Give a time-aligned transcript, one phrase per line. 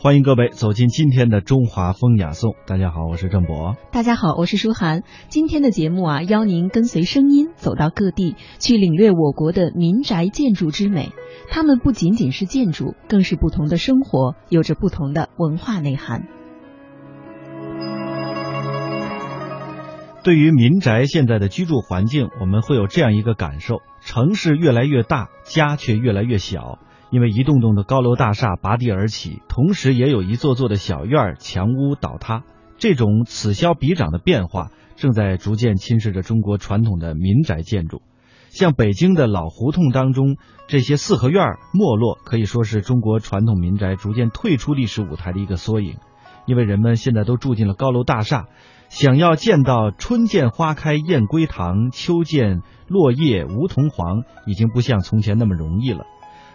[0.00, 2.54] 欢迎各位走进今天的中华风雅颂。
[2.68, 3.74] 大家好，我是郑博。
[3.90, 5.02] 大家好，我是舒涵。
[5.26, 11.10] 今天的节目啊，邀您跟随声音走到各地，去领略我国的民宅建筑之美。
[11.50, 16.28] 它们不仅仅是建筑，更是不同的生活，有着不同的文化内涵。
[20.22, 26.78] 对于民宅现在的居住环境，我们会有这样一个感受：城市越来越大，家却越来越小。
[27.10, 32.44] 因为一栋栋的高楼大厦拔地而起，同时也有一座座的小院、墙屋倒塌，
[32.76, 38.02] 这种此消彼长的变化正在逐渐侵蚀着中国传统的民宅建筑。
[38.50, 40.36] 像北京的老胡同当中，
[40.68, 45.96] 这些四合院没落，可以说是中国传统民宅逐渐退出历史舞台的一个缩影。
[46.46, 48.46] 因为人们现在都住进了高楼大厦，
[48.88, 56.06] 想要见到春见花开燕归堂，秋见落叶梧桐黄，已经不像从前那么容易了。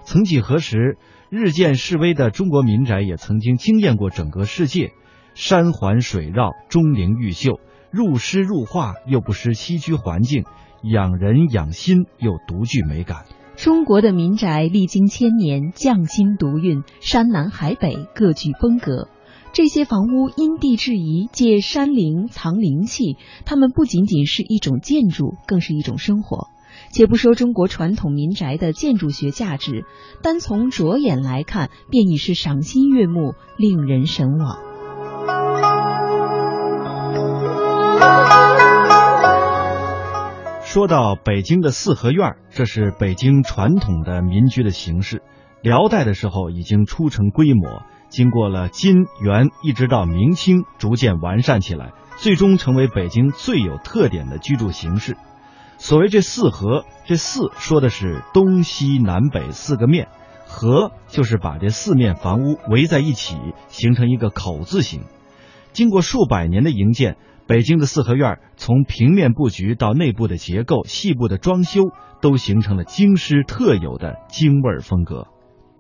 [0.06, 0.98] 曾几何时，
[1.30, 4.92] 日渐式微的中国民宅也曾经惊艳过整个世界。
[5.34, 10.44] 山环水绕，钟灵毓秀，入诗入画，又不失栖居环境，
[10.84, 13.26] 养人养心又独具美感。
[13.56, 19.08] 中国的民宅历经千年，匠心独运，山南海北各具风格。
[19.54, 23.18] 这些房屋因地制宜，借山林藏灵气。
[23.46, 26.50] 它们不仅仅是一种建筑，更是一种生活。
[26.94, 29.84] 且不说中国传统民宅的建筑学价值，
[30.22, 34.60] 单从着眼来看，便已是赏心悦目，令人神往。
[40.62, 45.24] 说到北京的四合院，这是北京传统的民居的形式。
[45.64, 55.18] 辽代的时候已经初成规模，经过了金元，一直到明清，逐渐完善起来，最终成为北京最有特点的居住形式。
[55.84, 60.08] 所谓这四合，这四说的是东西南北四个面，
[60.48, 63.36] 合就是把这四面房屋围在一起，
[63.68, 65.02] 形成一个口字形。
[65.74, 67.18] 经过数百年的营建，
[67.48, 71.82] 北京的四合院从平面布局到内部的结构、细部的装修，
[72.22, 75.28] 都形成了京师特有的京味风格。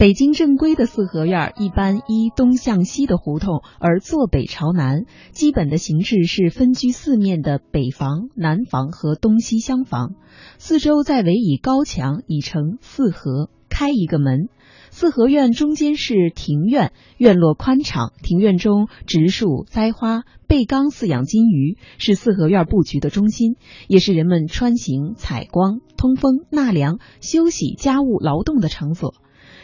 [0.03, 10.15] 北京正规的四合院一般依东向西的胡同而坐北朝南，基本的形制是分居四面的北房、南房和东西厢房，
[10.57, 14.49] 四周再围以高墙，已成四合，开一个门。
[14.89, 23.55] 四合院中间是庭院，院落宽敞，庭院中植树栽花，背缸饲养金鱼，是四合院布局的中心，
[23.87, 29.13] 也是人们穿行、采光、通风、纳凉、休息、家务劳动的场所。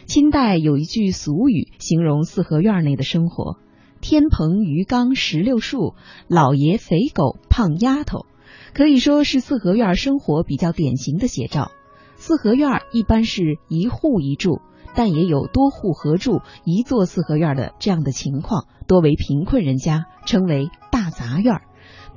[0.10, 3.58] 清代有一句俗语形容四合院内的生活
[4.02, 5.94] ：“天棚鱼缸石榴树，
[6.28, 8.26] 老爷肥狗胖丫头”，
[8.74, 11.70] 可以说是四合院生活比较典型的写照。
[12.16, 14.62] 四合院一般是一户一住，
[14.96, 21.62] 但也有多户合住一座四合院的这样的情况，多为贫困人家，称为大杂院。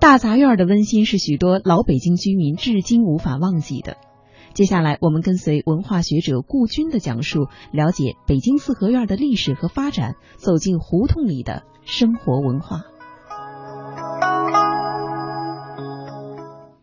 [0.00, 3.98] 大杂院的温馨是许多老北京居民至今无法忘记的。
[4.54, 12.82] 接下来，我们跟随文化学者顾军的讲述，了解北京四合院的历史和发展，走进胡同里的生活文化。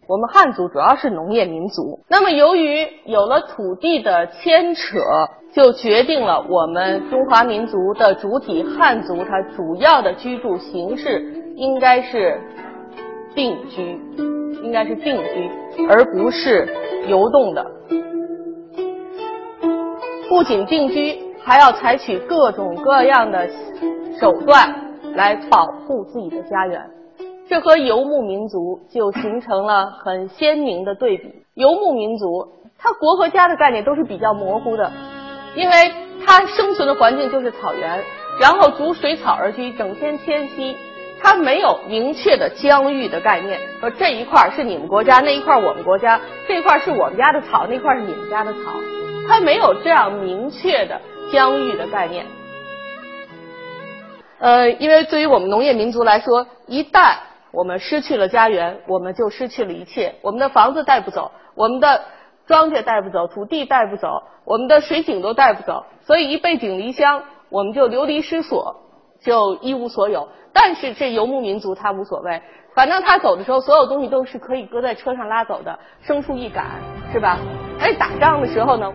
[0.07, 4.97] 我们汉族主要是农业民族，那么由于有了土地的牵扯，
[5.53, 12.41] 就决定了我们中华民族的主体汉族，它主要的居住形式应该是
[13.35, 13.99] 定居，
[14.63, 15.49] 应该是定居，
[15.87, 16.67] 而不是。
[17.07, 17.65] 游动的，
[20.27, 23.49] 不仅定居，还要采取各种各样的
[24.19, 24.75] 手段
[25.15, 26.85] 来保护自己的家园。
[27.47, 31.33] 这和游牧民族就形成了很鲜明的对比。
[31.55, 32.27] 游牧民族，
[32.77, 34.91] 他国和家的概念都是比较模糊的，
[35.55, 35.73] 因为
[36.27, 38.03] 他生存的环境就是草原，
[38.39, 40.75] 然后逐水草而居，整天迁徙。
[41.21, 48.59] 它没有明确的疆域的概念，说这一块是你们国家，那一块我们国家，这块是我们家的草，那块是你们家的草，
[49.27, 52.25] 它没有这样明确的疆域的概念。
[54.39, 57.15] 呃，因为对于我们农业民族来说，一旦
[57.51, 62.05] 我们失去了家园，我们就失去了一切，我们的房子带不走，我们的
[62.47, 68.77] 庄稼带不走，土地带不走，我们的水井都带不走，所以一背井离乡，我们就流离失所，
[69.21, 70.29] 就一无所有。
[70.61, 72.41] 但是这游牧民族他无所谓，
[72.75, 76.65] 反正他走的时候，所有东西都是可以搁在车上拉走的，牲畜一赶，
[77.13, 77.37] 是吧？
[77.79, 78.91] 哎，打仗的时候呢，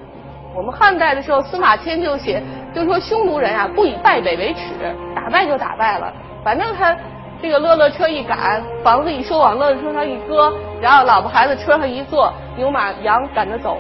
[0.55, 2.43] 我们汉代的时候，司马迁就写，
[2.75, 6.13] 就说匈奴人啊，不以败北为耻，打败就打败了，
[6.45, 6.95] 反正他
[7.41, 10.53] 这个乐乐车一赶，房子一收往乐乐车上一搁，
[10.83, 13.79] 然后老婆孩子车上一坐，牛马羊赶着走，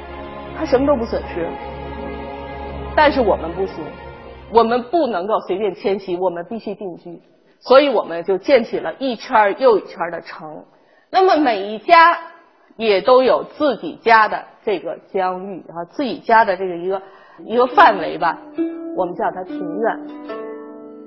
[0.58, 1.46] 他什么都不损失。
[2.96, 3.84] 但是我们不行。
[4.52, 7.20] 我们不能够随便迁徙，我们必须定居，
[7.66, 10.64] 所以我们就建起了一圈又一圈的城。
[11.10, 12.18] 那么每一家
[12.76, 17.02] 也都有自己家的这个疆域啊，自己家的这个一个
[17.46, 18.38] 一个范围吧，
[18.96, 20.00] 我们叫它庭院。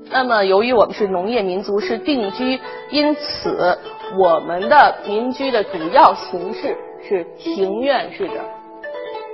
[0.09, 2.59] 那么由于我们是农业民族，是定居，
[2.89, 3.77] 因此
[4.17, 8.35] 我们的民居的主要形式是庭院式的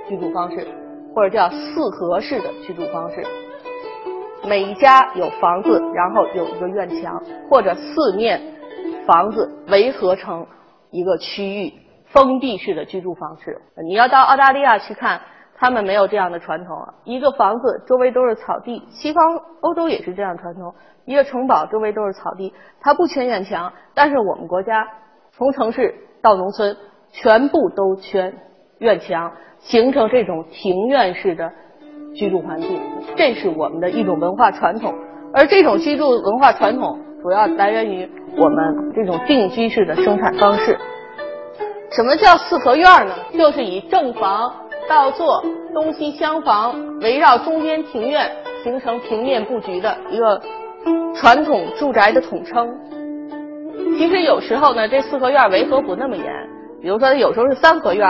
[0.08, 0.66] 居住方式，
[1.14, 3.24] 或者叫四合式的居住方式。
[4.46, 8.40] 每一家有房子，然后有一个院墙，或者四面
[9.06, 10.46] 房子围合成
[10.90, 11.72] 一个区域，
[12.06, 13.62] 封闭式的居住方式。
[13.82, 15.22] 你要到澳大利亚去看，
[15.56, 18.82] 他们没有这样的传统，一个房子周围都是草地。
[18.90, 19.22] 西方
[19.60, 20.74] 欧洲也是这样传统，
[21.06, 23.72] 一个城堡周围都是草地，它不圈院墙。
[23.94, 24.86] 但是我们国家
[25.32, 26.76] 从城市到农村，
[27.12, 28.34] 全部都圈
[28.78, 31.52] 院墙，形成这种庭院式的。
[32.14, 32.80] 居住环境，
[33.16, 34.94] 这是我们的一种文化传统，
[35.32, 40.78] 而这种居住文化传统主要来源于我们这种定居式的生产方式。
[41.90, 43.14] 什么叫四合院呢？
[43.36, 44.52] 就是以正房、
[44.88, 48.30] 倒座、东西厢房围绕中间庭院
[48.62, 50.40] 形成平面布局的一个
[51.14, 52.68] 传统住宅的统称。
[53.96, 56.26] 其实有时候呢，这四合院围合不那么严，
[56.82, 58.08] 比如说有时候是三合院，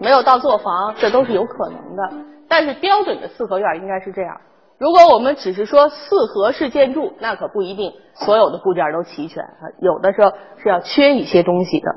[0.00, 2.02] 没有到座房，这都是有可能的。
[2.48, 4.40] 但是标准的四合院应该是这样。
[4.78, 10.32] 如果我们只是说四合式建筑，那可不一定所有的部件都齐全啊，有的时候
[10.62, 11.96] 是要缺一些东西的。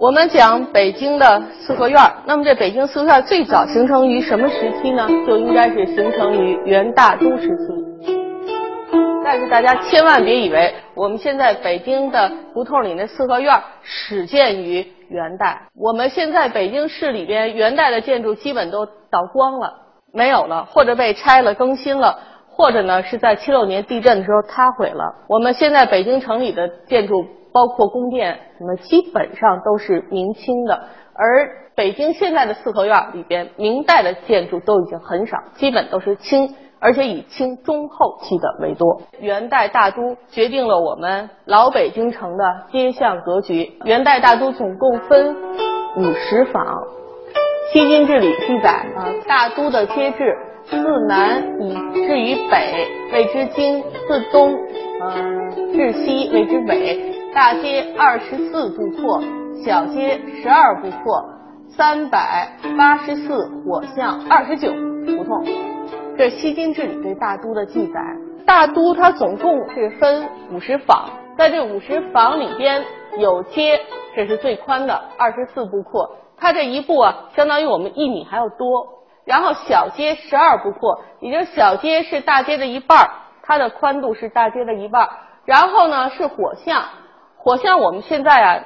[0.00, 5.06] 我们讲北京的四合院，那么这北京四合院最早形成于什么时期呢？
[5.26, 8.18] 就应该是形成于元大都时期。
[9.24, 15.68] 但是大家千万别以为我们现在北京的胡同里那四合院始建于元代。
[15.74, 19.74] 我们现在北京市里边元代的建筑基本都倒光了，
[20.12, 22.18] 没有了，或者被拆了更新了，
[22.48, 25.24] 或者呢是在七六年地震的时候塌毁了。
[25.28, 30.88] 我们现在北京城里的建筑，包括宫殿什么，基本上都是明清的。
[31.14, 36.54] 而北京现在的四合院里边，明代的建筑都已经很少，基本都是清。
[36.80, 39.02] 而且以清中后期的为多。
[39.20, 43.72] 元代大都决定了我们老北京城的街巷格局。
[43.84, 45.34] 元代大都总共分
[45.96, 46.64] 五十坊，
[47.72, 50.76] 《西京志》里记载啊，大都的街制自
[51.06, 54.54] 南以至于北谓之京，自东
[55.00, 57.14] 呃至西谓之北。
[57.34, 59.22] 大街二十四步阔，
[59.64, 61.24] 小街十二步阔，
[61.68, 65.44] 三百八十四火巷，二十九胡同。
[66.18, 68.00] 这《西京志》里对大都的记载，
[68.44, 72.84] 大都它总共是分五十坊，在这五十坊里边
[73.18, 73.80] 有街，
[74.16, 79.04] 这是最宽的，二十四步阔，它这一步啊，相当于我们一米还要多。
[79.24, 83.10] 然后小街十二步阔，也就小街是大街的一半，
[83.44, 85.08] 它的宽度是大街的一半。
[85.44, 86.82] 然后呢是火巷，
[87.36, 88.64] 火巷我们现在啊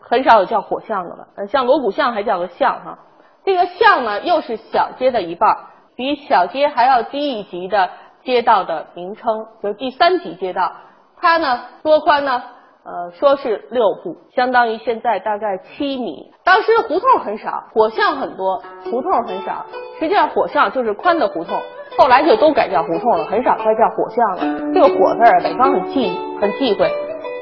[0.00, 2.98] 很少有叫火巷的了，像锣鼓巷还叫个巷哈。
[3.44, 5.54] 这个巷呢又是小街的一半。
[5.96, 7.90] 比小街还要低一级的
[8.22, 10.72] 街道的名称，就是第三级街道。
[11.20, 12.42] 它呢多宽呢？
[12.86, 16.30] 呃，说是六步，相当于现在大概七米。
[16.44, 19.64] 当时的胡同很少，火巷很多，胡同很少。
[19.98, 21.58] 实际上火巷就是宽的胡同，
[21.96, 24.72] 后来就都改叫胡同了，很少再叫火巷了。
[24.74, 26.90] 这个火字儿，北方很忌很忌讳，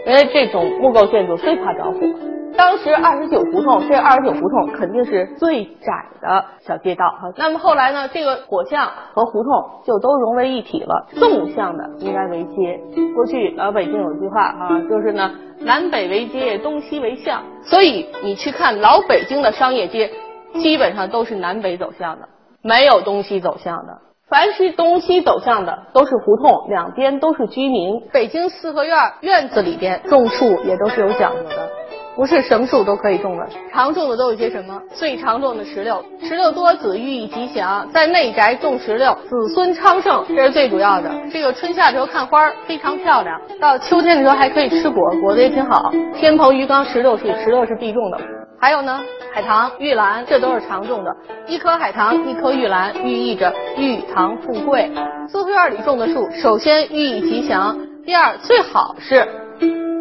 [0.06, 1.98] 因为这种木构建筑最怕着火。
[2.56, 7.32] 当时二十九胡同，这二十九胡同肯定是最窄的小街道哈。
[7.36, 12.80] 那么后来呢，这个火巷和胡同就都融为一体了，纵向的应该为街。
[13.14, 17.42] 过去老北京有句话啊，就是呢南北为街，东西为巷。
[17.62, 20.10] 所以你去看老北京的商业街，
[20.54, 22.28] 基本上都是南北走向的，
[22.62, 23.98] 没有东西走向的。
[24.28, 28.00] 凡是东西走向的都是胡同，两边都是居民。
[28.12, 31.81] 北京四合院院子里边种树也都是有讲究的。
[32.14, 34.78] 不是什么树都可以种的，常种的都有些什么？
[34.92, 41.10] 最常种的石榴，石榴多子，寓意吉祥，在内宅种石榴，子孙昌盛，这是最主要的。
[41.32, 45.90] 这个春夏的时候看花非常漂亮，到秋天的时候还可以吃果，果子也挺好。
[46.14, 48.18] 天棚、鱼缸、石榴树，石榴是必种的。
[48.60, 49.00] 还有呢，
[49.32, 51.16] 海棠、玉兰，这都是常种的。
[51.46, 54.92] 一棵海棠，一棵玉兰，寓意着玉堂富贵。
[55.28, 59.26] 四合院里种的树，首先寓意吉祥，第二最好是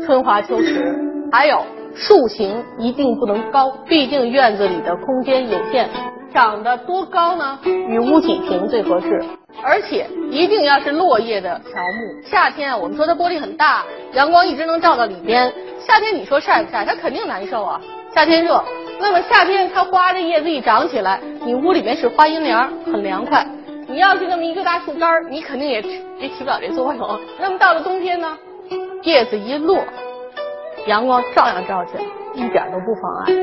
[0.05, 0.93] 春华秋实，
[1.31, 1.65] 还有。
[1.95, 5.89] 树形一定不能高，毕竟院子里的空间有限。
[6.33, 7.59] 长得多高呢？
[7.65, 9.21] 与屋脊平最合适，
[9.61, 12.21] 而且一定要是落叶的乔木。
[12.23, 13.83] 夏天啊，我们说它玻璃很大，
[14.13, 15.51] 阳光一直能照到里边。
[15.79, 16.85] 夏天你说晒不晒？
[16.85, 17.81] 它肯定难受啊。
[18.15, 18.63] 夏天热，
[19.01, 23.45] 那么夏天它花的叶子一长起来，你屋里面是花阴凉，很凉快。
[23.87, 25.81] 你要是那么一个大树干，你肯定也
[26.17, 27.19] 也起不了这作用。
[27.41, 28.37] 那么到了冬天呢，
[29.03, 29.83] 叶子一落，
[30.87, 32.01] 阳光照样照进来，
[32.33, 33.33] 一点都不妨碍。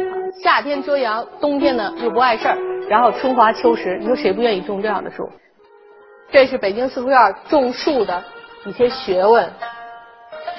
[0.42, 5.28] 夏天遮阳，冬天呢又不碍事儿，然后春华秋实，你说谁不愿意种这样的树？
[6.30, 8.22] 这是北京四合院种树的
[8.66, 9.48] 一些学问，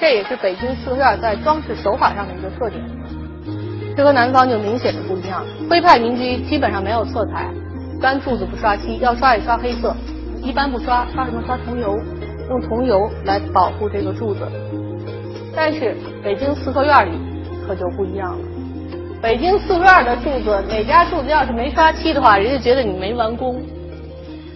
[0.00, 2.82] 这也是北京四合院在装饰手法上的一个特点。
[3.96, 5.44] 这和南方就明显的不一样。
[5.68, 7.48] 徽派民居基本上没有色彩，
[8.00, 9.94] 干柱子不刷漆，要刷也刷黑色，
[10.42, 11.98] 一般不刷，刷什么刷桐油，
[12.48, 14.40] 用桐油来保护这个柱子。
[15.54, 17.18] 但是北京四合院里
[17.66, 18.44] 可就不一样了。
[19.22, 23.62] 北京四合院的柱子，哪家柱子要是没刷漆的话，人家觉得你没完工，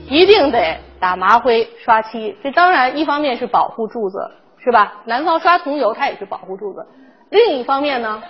[0.08, 0.76] 一定得。
[1.00, 4.18] 打麻灰刷漆，这当然一方面是保护柱子，
[4.56, 4.94] 是吧？
[5.04, 6.86] 南方刷桐油，它也是保护柱子。
[7.28, 8.22] 另一方面呢，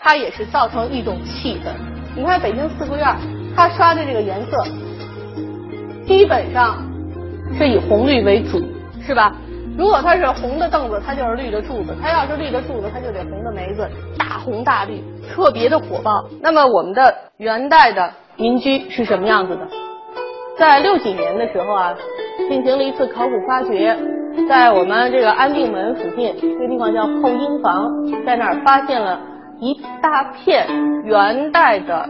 [0.00, 1.74] 它也是造成一种气氛。
[2.16, 3.14] 你看北京四合院，
[3.54, 4.64] 它刷的这个颜色，
[6.06, 6.82] 基本上
[7.58, 8.62] 是以红绿为主，
[9.06, 9.36] 是吧？
[9.76, 13.86] 如果它是红的凳子，它就是绿的柱子；它要是绿的柱子，它就得红的梅子，
[14.18, 16.24] 大红大绿，特别的火爆。
[16.40, 19.68] 那么我们的元代的民居是什么样子的？
[20.58, 21.94] 在六几年的时候啊，
[22.48, 23.94] 进行了一次考古发掘，
[24.48, 27.90] 在我们这个安定门附近，这个地方叫后英房，
[28.24, 29.20] 在那儿发现了
[29.60, 30.66] 一大片
[31.04, 32.08] 元代的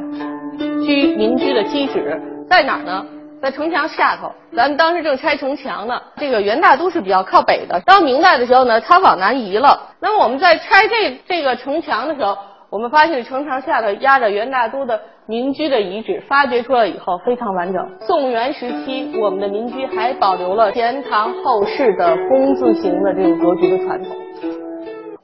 [0.84, 3.04] 居民居的基址，在哪儿呢？
[3.46, 4.32] 在城墙下头。
[4.56, 6.02] 咱们当时正拆城墙呢。
[6.16, 9.92] 这个元大都是比较靠北的，到明代的时候呢，它往南移了。
[10.00, 12.36] 那么我们在拆这这个城墙的时候，
[12.70, 15.00] 我们发现城墙下头压着元大都的。
[15.28, 17.84] 民居的遗址发掘出来以后非常完整。
[18.00, 24.16] 宋元时期，我们的民居还保留了前堂后室的工字形的这种格局的传统。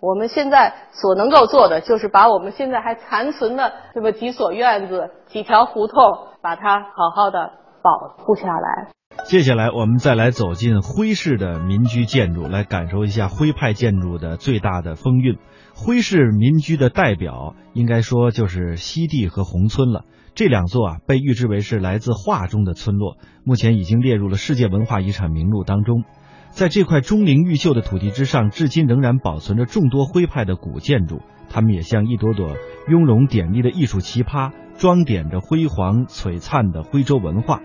[0.01, 6.03] 我们现在所能够做的，就是把我们现在还残存的这么几所院子、几条胡同，
[6.43, 7.53] 把它好好的
[7.83, 8.89] 保护下来。
[9.27, 15.39] 接下来，我们再来走进徽式的民居建筑，来感受一下徽派建筑的最大的风韵。
[15.75, 20.05] 徽式民居的代表，应该说就是西递和宏村了。
[20.35, 26.05] 这两座啊，被誉之为是来自画中的村落，目前已经列入了世界文化遗产名录当中。
[26.49, 31.21] 在这块钟灵毓秀的土地之上，至今仍然保存着众多徽派的古建筑，
[31.51, 32.57] 它们也像一朵朵
[32.89, 37.61] 雍容典丽的艺术奇葩，装点着辉煌璀璨的徽州文化。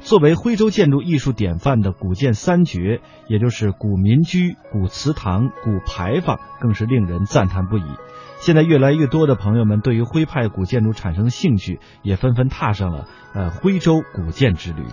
[0.00, 7.82] 作为徽州建筑艺术典范的古建三绝，也就是古民居、古祠堂、古牌坊，更是令人赞叹不已。
[8.38, 14.84] 现在越来越多的朋友们对于徽派古建筑产生兴趣，也纷纷踏上了呃徽州古建之旅。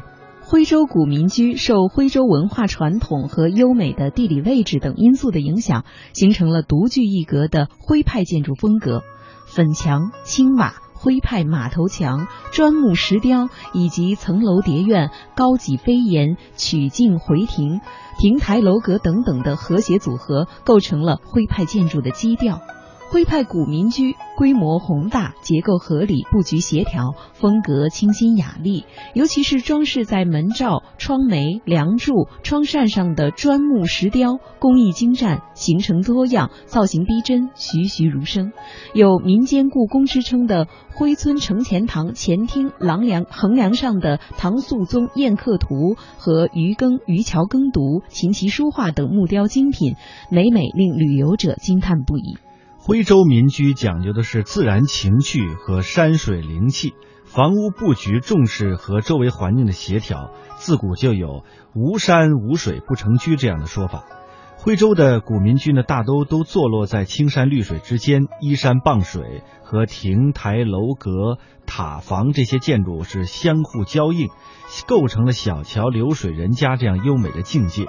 [0.42, 9.04] 徽州古民居受徽州文化传统和优美的地理位置等因素的影响，形成了独具一格的徽派建筑风格，
[9.46, 10.74] 粉墙、青瓦。
[11.00, 17.82] 徽派马头墙、砖木石雕以及层楼叠院、高脊飞檐、曲径回亭、
[18.20, 22.60] 亭台楼阁等等的和谐组合，构成了徽派建筑的基调。
[23.10, 28.84] 徽派古民居规模宏大，结构合理，布局协调，风格清新雅丽。
[29.14, 38.52] 尤其是装饰在门罩、窗楣、梁柱、窗扇上的砖木石雕，工艺精湛，形成多样，造型逼真，栩栩如生。
[38.94, 49.96] 有民间故宫之称的徽村承前堂前厅廊梁横梁上的唐肃宗宴客图和余羹、余桥耕读、琴棋书画等木雕精品，
[50.30, 52.38] 每每令旅游者惊叹不已。
[52.88, 56.94] 徽州民居讲究的是自然情趣和山水灵气，
[57.26, 60.32] 房屋布局重视和周围环境的协调。
[60.56, 61.44] 自古就有
[61.76, 64.06] “无山无水不成居”这样的说法。
[64.56, 74.30] 徽州的古民居呢，大都都坐落在青山绿水之间，依山傍水，和亭台楼阁、塔房这些建筑是相互交映，
[74.88, 77.88] 构成了小桥流水人家这样优美的境界。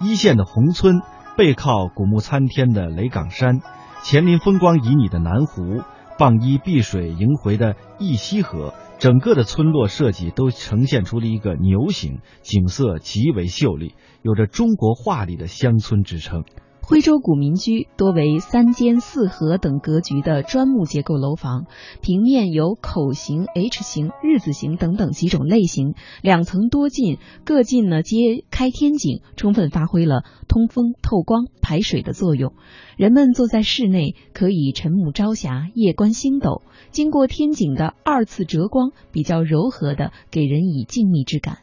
[0.00, 1.02] 一线的宏村
[1.36, 3.60] 背靠古木参天的雷岗山。
[4.02, 5.82] 前临风光旖旎的南湖，
[6.18, 16.44] 傍依碧水萦回的义溪河，整个的村落设计都呈现出了一个牛形，景色极为秀丽，有着中国画里的乡村之称。
[16.90, 21.66] 徽州古民居多为三间四合等格局的砖木结构楼房，
[22.02, 32.54] 平面有口形、H 形、日字形等等几种类型，两层多进，各进呢皆开天井，充分发挥了通风、透光、排水的作用。
[32.96, 36.62] 人们坐在室内，可以晨沐朝霞，夜观星斗。
[36.90, 41.58] 经过天井的二次折光，比较柔和的，给人以静谧之感。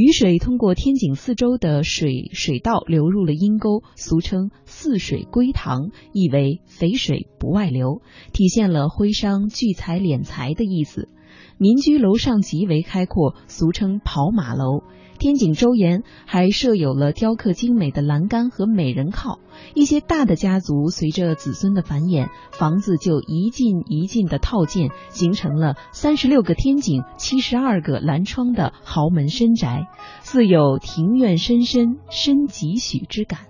[0.00, 8.00] 雨水通过天井四周的水水道流入了阴沟，俗称“四水归堂”，意为肥水不外流，
[8.32, 11.10] 体现了徽商聚财敛财的意思。
[11.58, 14.84] 民居楼上极为开阔，俗称跑马楼。
[15.20, 19.38] 天井周沿还设有了雕刻精美的栏杆和美人靠。
[19.74, 29.88] 一些大的家族随着子孙的繁衍，房子就一进一进的套建，形成了三十六个天井、七十二个栏窗的豪门深宅，
[30.22, 33.49] 似有庭院深深深几许之感。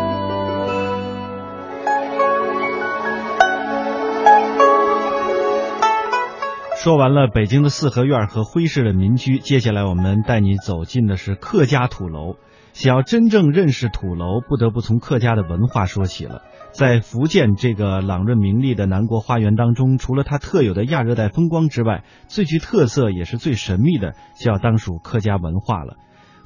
[6.83, 12.37] 说完了北京的四合院和徽式的民居，接下来我们带你走进的是客家土楼。
[12.73, 16.41] 想要真正认识土楼，不得不从客家的文化说起了。
[16.71, 25.97] 在福建这个朗润明丽的南国花园当中，除了它特有的亚热带风光之外，最具特色也是最神秘的，就要当属客家文化了。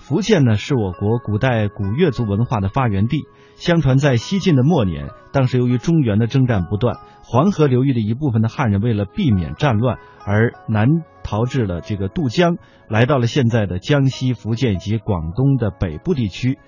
[0.08, 3.24] 福建呢，是我国古代古越族文化的发源地。
[3.56, 10.90] 相传在西晋的末年，当时由于中原的征战不断，黄河流域的一部分的汉人为了避免战乱，而南
[11.24, 16.60] 逃至了这个渡江，来到了现在的江西、福建以及广东的北部地区。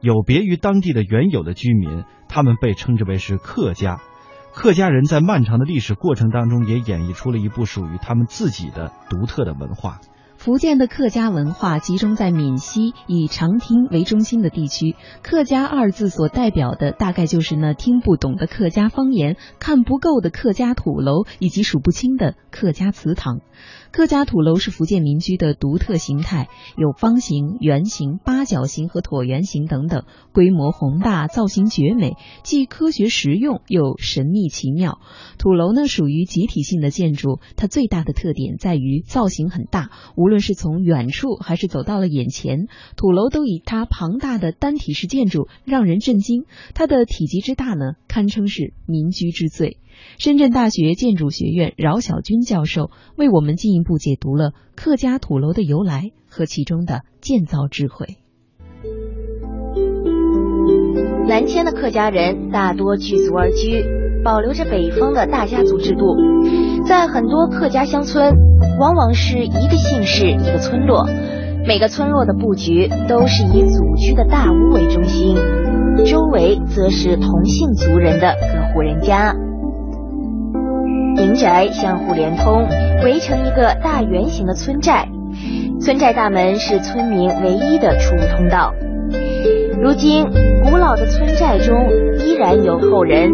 [0.00, 3.98] 有别于当地的原有的居民，他们被称之为是客家。
[4.54, 9.98] 客家人在漫长的历史过程当中，也演绎出了一部属于他们自己的独特的文化。
[10.46, 23.40] 福建的客家文化集中在闽西以长汀为中心的地区，客家二字所代表的大概就是那听不懂的客家方言、看不够的客家土楼以及数不清的客家祠堂。
[23.90, 32.12] 客家土楼是福建民居的独特形态，有方形、圆形、八角形和椭圆形等等，规模宏大，造型绝美，
[32.44, 34.98] 既科学实用又神秘奇妙。
[35.38, 46.44] 土楼呢属于集体性的建筑，它最大的特点在于造型很大，无论无论是从远处还是走到了眼前，土楼都以它庞大的单体式建筑让人震惊。
[46.74, 49.78] 它的体积之大呢，堪称是民居之最。
[50.18, 58.18] 深圳大学建筑学院饶晓军教授为我们进一步解读了客家土楼的由来和其中的建造智慧。
[61.26, 63.82] 南迁的客家人大多聚族而居，
[64.22, 66.04] 保留着北方的大家族制度。
[66.86, 68.34] 在很多客家乡村，
[68.78, 71.06] 往往是一个姓氏一个村落，
[71.66, 75.36] 每个村落的布局都是以祖居的大屋为中心，
[76.04, 79.34] 周围则是同姓族人的各户人家。
[81.16, 82.66] 民宅相互连通，
[83.02, 85.08] 围成一个大圆形的村寨。
[85.80, 88.74] 村寨大门是村民唯一的出入通道。
[89.80, 90.26] 如今，
[90.64, 91.88] 古老的村寨中
[92.26, 93.30] 依然有后人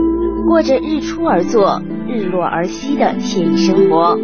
[0.47, 4.17] 过着日出而作、日落而息的惬意生活。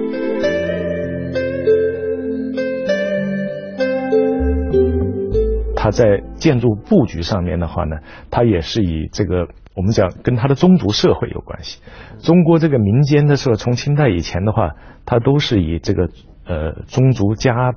[5.91, 7.97] 在建筑布局上面的话呢，
[8.31, 11.81] 它也是以这个我们讲跟它的宗族社会有关系。
[12.21, 14.73] 中国这个民间的时候，从清代以前的话，
[15.05, 16.09] 它都是以这个
[16.47, 17.75] 呃宗族家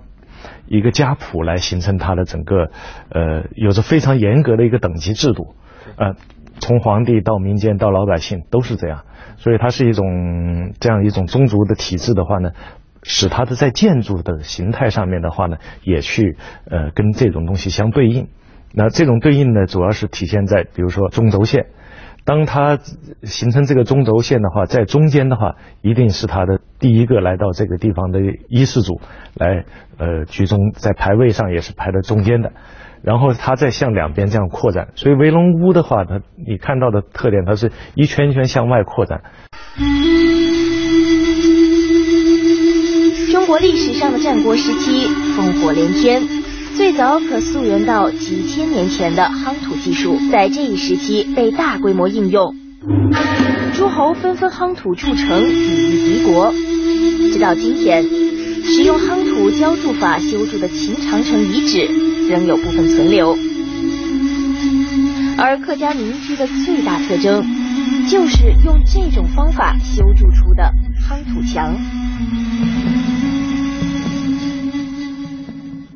[0.67, 2.71] 一个家谱来形成它的整个
[3.09, 5.55] 呃有着非常严格的一个等级制度，
[5.97, 6.15] 呃，
[6.59, 9.03] 从皇帝到民间到老百姓都是这样，
[9.37, 12.51] 所以它是一种这样一种宗族的体制的话呢。
[13.03, 16.37] 使它的在建筑的形态上面的话呢，也去
[16.69, 18.27] 呃跟这种东西相对应。
[18.73, 21.67] 那这种对应呢，主要是体现在比如说中轴线。
[22.23, 22.77] 当它
[23.23, 29.01] 形成这个中轴线的话，在中间的话，一定是它的第一个来到这个地方的一世祖
[29.33, 29.65] 来
[29.97, 32.51] 呃居中，在排位上也是排在中间的。
[33.01, 34.89] 然后它再向两边这样扩展。
[34.93, 39.23] 所以围龙屋的话，它你看到的特点，它是一圈一圈向外扩展。
[43.51, 46.25] 国历史上的战国时期，烽火连天，
[46.77, 52.55] 最早可溯源到几千年前的夯土技术，在这一时期被大规模应用，
[53.75, 56.53] 诸侯纷纷夯土筑城，抵御敌国。
[57.33, 58.05] 直到今天，
[58.63, 61.89] 使用夯土浇筑法修筑的秦长城遗址
[62.29, 63.37] 仍有部分存留。
[65.37, 67.43] 而客家民居的最大特征，
[68.09, 70.71] 就是用这种方法修筑出的
[71.05, 71.75] 夯土墙。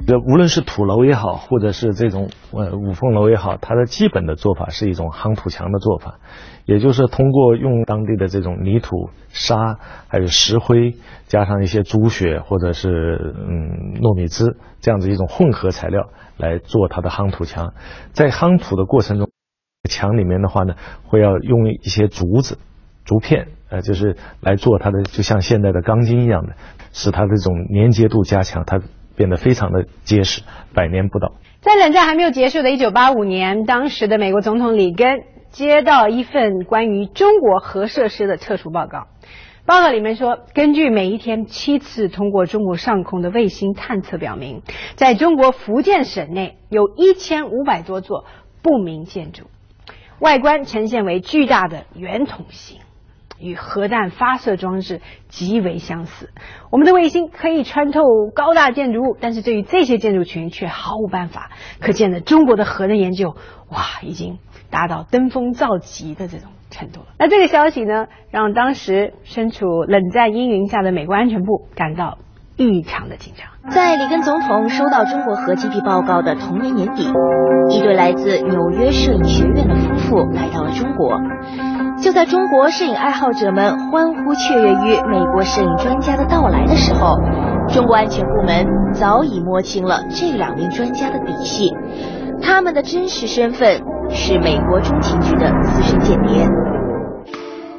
[0.07, 6.19] 这无论是土楼也好，或者是这种呃五凤楼也好，它的基本的做法是一种夯土墙的做法，
[6.65, 10.95] 也就是通过用当地的这种泥土、沙，还有石灰，
[11.27, 17.73] 加上一些猪血或者是嗯糯米汁这样子一种混合材料来做它的夯土墙。
[18.11, 19.29] 在夯土的过程中，
[19.89, 22.59] 墙里面的话呢，会要用一些竹子、
[23.05, 26.53] 竹片，呃，就是来做它的，就像现在的钢筋一样的，
[26.91, 28.79] 使它的这种粘结度加强，它。
[29.15, 30.41] 变得非常的结实，
[30.73, 31.33] 百年不倒。
[31.61, 39.07] 在冷战还没有结束的1985年，当时的美国总统里根接到一份关于中国核设施的特殊报告。
[39.65, 44.61] 报告里面说，根据每一天七次通过中国上空的卫星探测表明，
[44.95, 48.25] 在中国福建省内有一千五百多座
[48.61, 49.45] 不明建筑，
[50.19, 52.77] 外观呈现为巨大的圆筒形。
[53.39, 56.29] 与核弹发射装置极为相似。
[56.71, 58.01] 我们的卫星可以穿透
[58.33, 61.51] 高大建筑物，但是对于这些建筑群却毫无办法。
[61.79, 63.35] 可见的中国的核能研究，
[63.69, 67.07] 哇，已经达到登峰造极的这种程度了。
[67.19, 72.17] 那这个消息呢，让当时身处冷战阴云下的美国安全部感到
[72.57, 73.47] 异常的紧张。
[73.71, 77.11] 在里根总统收到中国核基地报告的同年年底，
[77.71, 81.19] 一对来自纽约摄影学院的夫妇来到了中国。
[82.01, 87.15] 就在中国摄影爱好者们欢呼雀跃于美国摄影专家的到来的时候，
[87.69, 91.71] 中国安全部门早已摸清了这两名专家的底细，
[92.41, 96.47] 他们的真实身份是美国中情局的资深间谍。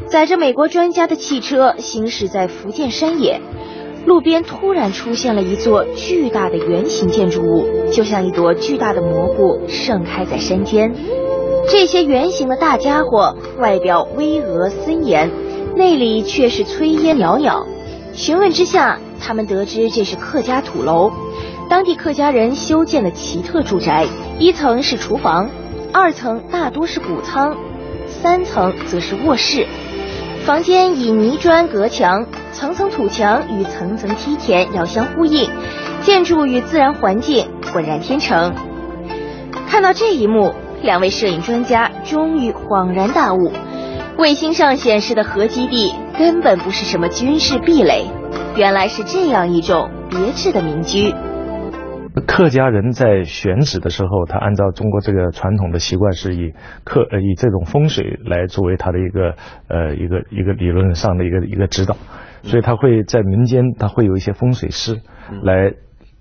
[0.06, 3.40] 载着美国专家的汽车行驶在福建山野，
[4.06, 10.94] 路边突然出现了一座巨大的圆形建筑物，就像一朵巨大的蘑菇盛开在山间。
[11.68, 15.28] 这些圆形的大家伙外表巍峨森严，
[15.74, 17.66] 内里却是炊烟袅袅。
[18.12, 21.10] 询问之下，他们得知这是客家土楼，
[21.68, 24.06] 当地客家人修建的奇特住宅。
[24.38, 25.50] 一层是厨房，
[25.92, 27.56] 二层大多是谷仓，
[28.22, 29.66] 三层则是卧室。
[30.44, 35.50] 房间以泥砖隔墙，层层土墙与层层梯田遥相呼应，
[36.00, 38.54] 建筑与自然环境浑然天成。
[39.68, 40.54] 看到这一幕。
[40.82, 43.50] 两位摄影专家终于恍然大悟，
[44.18, 48.04] 卫星上显示的核基地根本不是什么军事壁垒，
[48.56, 51.12] 原来是这样一种别致的民居。
[52.26, 56.52] 客家人在选址的时候，他按照中国这个传统的习惯，是以
[56.84, 59.34] 客呃以这种风水来作为他的一个
[59.68, 61.96] 呃一个一个理论上的一个一个指导，
[62.42, 65.00] 所以他会在民间他会有一些风水师
[65.42, 65.72] 来。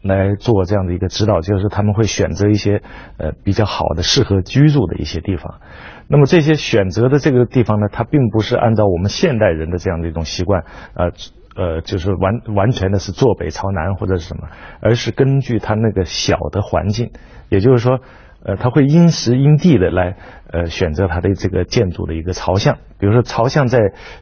[0.08, 2.82] 来做这样的一个指导，就是他们会选择一些
[3.18, 5.60] 呃比较好的、适合居住的一些地方。
[6.08, 10.64] 那么这些选择的这个地方呢，它并不是按照我们现代人的这样的一种习惯，
[10.94, 11.12] 呃
[11.56, 14.48] 呃，就是完完全的是坐北朝南或者是什么，
[14.82, 17.12] 而是根据它那个小的环境，
[17.50, 18.00] 也就是说，
[18.44, 20.18] 呃，它会因时因地的来
[20.52, 22.78] 呃选择它的这个建筑的一个朝向。
[23.00, 23.80] 比如说朝向在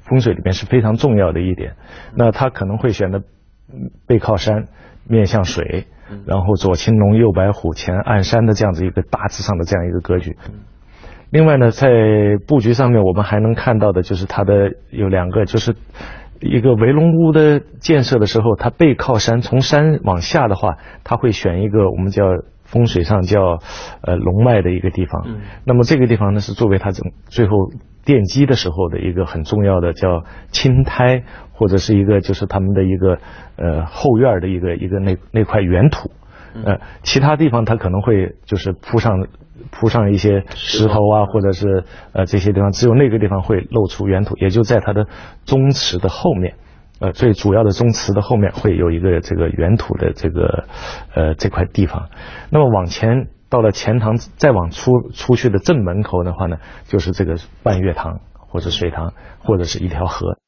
[0.07, 1.75] 风水里面是非常重要的一点，
[2.15, 3.21] 那它可能会选择
[4.07, 4.67] 背靠山。
[5.07, 5.87] 面向水，
[6.25, 10.35] 然后左青龙右白虎前暗山的这样子一个大致上的这样一个格局。
[11.29, 11.89] 另外呢，在
[12.47, 15.75] 布局上面，我们还能看到的就是它的有两个，就是
[16.39, 22.23] 一个围龙屋的建设的时候，它背靠山，从山往下的话，它会选一个我们叫
[22.63, 23.59] 风水上叫
[24.01, 25.23] 呃龙脉的一个地方。
[25.25, 27.51] 嗯那么这个地方呢是作为它整最后
[28.05, 33.17] 奠基的时候的一个很重要的叫青苔，或者是一个就是他们的一个
[33.55, 36.11] 呃后院的一个一个那那块原土。
[36.65, 39.27] 呃，其他地方它可能会就是铺上
[39.71, 45.07] 铺上一些石头啊，或者是呃这些地方，只有那个地方会露出原土，也就在它的
[45.45, 46.53] 宗祠的后面。
[46.99, 50.65] 呃，最主要的宗祠的后面会有一个这个原土的这个
[51.15, 52.09] 呃这块地方。
[52.51, 59.13] 那么往前到了钱塘，再往出出去的正门口的话呢，就是这个半月塘或者水塘
[59.43, 60.39] 或者是一条河。